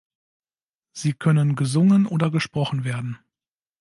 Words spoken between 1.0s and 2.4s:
können gesungen oder